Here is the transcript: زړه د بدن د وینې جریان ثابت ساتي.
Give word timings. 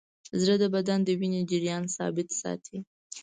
زړه 0.41 0.55
د 0.61 0.63
بدن 0.75 0.99
د 1.03 1.09
وینې 1.19 1.41
جریان 1.51 1.83
ثابت 1.97 2.27
ساتي. 2.41 2.77